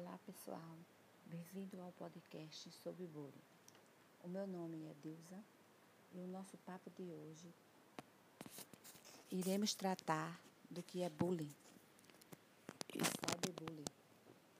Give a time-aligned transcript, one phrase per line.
[0.00, 0.78] Olá pessoal,
[1.26, 3.42] bem-vindo ao podcast sobre bullying.
[4.22, 5.42] O meu nome é Dilza
[6.14, 7.52] e o nosso papo de hoje
[9.28, 10.40] iremos tratar
[10.70, 11.52] do que é bullying
[12.94, 13.84] e cyberbullying,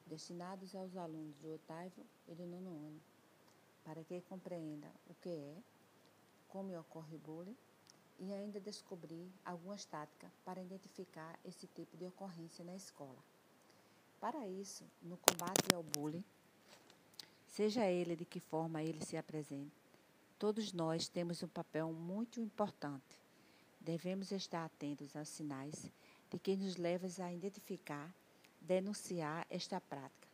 [0.08, 3.00] destinados aos alunos do oitavo e do nono ano,
[3.84, 5.56] para que compreenda o que é,
[6.48, 7.56] como ocorre o bullying
[8.18, 13.22] e ainda descobrir algumas táticas para identificar esse tipo de ocorrência na escola.
[14.20, 16.24] Para isso, no combate ao bullying,
[17.46, 19.72] seja ele de que forma ele se apresente,
[20.38, 23.16] todos nós temos um papel muito importante.
[23.80, 25.90] Devemos estar atentos aos sinais
[26.30, 28.12] de que nos levam a identificar,
[28.60, 30.28] denunciar esta prática,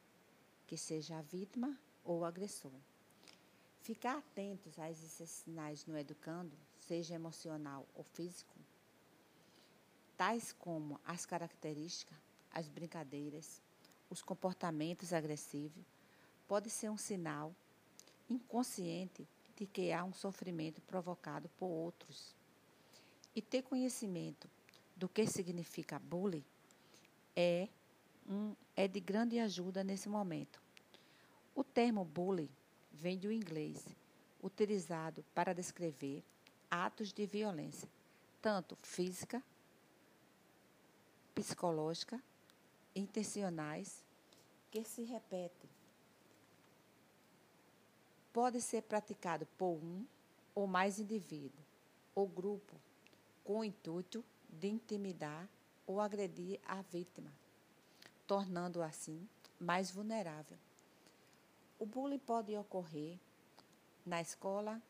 [0.67, 2.73] que seja a vítima ou o agressor.
[3.83, 8.57] Ficar atentos a esses sinais no educando, seja emocional ou físico,
[10.17, 12.17] tais como as características,
[12.51, 13.61] as brincadeiras,
[14.11, 15.85] os comportamentos agressivos,
[16.47, 17.55] pode ser um sinal
[18.29, 22.35] inconsciente de que há um sofrimento provocado por outros.
[23.35, 24.49] E ter conhecimento
[24.97, 26.45] do que significa bullying
[27.37, 27.69] é,
[28.29, 30.61] um, é de grande ajuda nesse momento.
[31.55, 32.51] O termo bullying
[32.93, 33.85] vem do inglês,
[34.43, 36.23] utilizado para descrever
[36.71, 37.89] atos de violência,
[38.41, 39.43] tanto física,
[41.35, 42.23] psicológica,
[42.95, 44.03] intencionais,
[44.71, 45.71] que se repetem.
[48.33, 50.05] Pode ser praticado por um
[50.55, 51.65] ou mais indivíduos
[52.15, 52.75] ou grupo
[53.45, 55.49] com o intuito de intimidar
[55.87, 57.33] ou agredir a vítima,
[58.27, 59.29] tornando-o assim
[59.61, 60.59] mais vulnerável.
[61.79, 63.19] O bullying pode ocorrer
[64.05, 64.81] na escola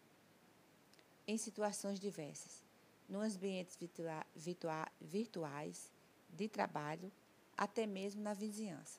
[1.26, 2.62] em situações diversas,
[3.08, 5.90] nos ambientes virtua virtua virtuais,
[6.28, 7.10] de trabalho,
[7.56, 8.98] até mesmo na vizinhança.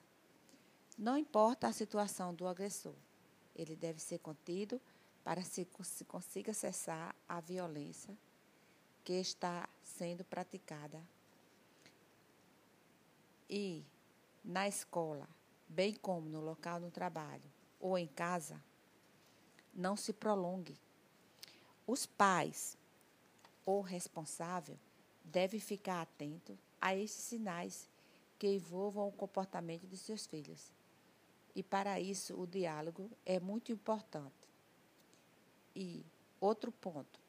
[0.98, 2.96] Não importa a situação do agressor,
[3.56, 4.82] ele deve ser contido
[5.24, 8.16] para que se consiga cessar a violência
[9.04, 11.02] que está sendo praticada.
[13.50, 13.84] E
[14.44, 15.28] na escola,
[15.68, 17.44] bem como no local do trabalho,
[17.80, 18.62] ou em casa,
[19.74, 20.78] não se prolongue.
[21.86, 22.78] Os pais
[23.66, 24.78] ou responsável
[25.24, 27.90] devem ficar atentos a esses sinais
[28.38, 30.74] que envolvam o comportamento de seus filhos.
[31.56, 34.34] E para isso o diálogo é muito importante.
[35.76, 36.06] E
[36.40, 37.20] outro ponto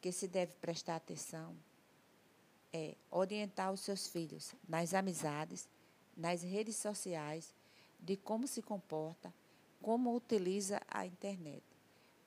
[0.00, 1.56] que se deve prestar atenção
[2.72, 5.68] é orientar os seus filhos nas amizades,
[6.16, 7.54] nas redes sociais,
[8.00, 9.32] de como se comporta
[9.82, 11.64] como utiliza a internet,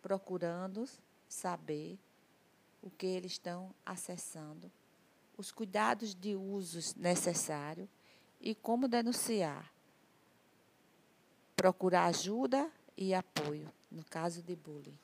[0.02, 0.88] procurando
[1.28, 1.98] saber
[2.82, 4.70] o que eles estão acessando,
[5.38, 7.88] os cuidados de usos necessários
[8.46, 9.74] e como denunciar.
[11.56, 15.00] Procurar ajuda e apoio no caso de bullying.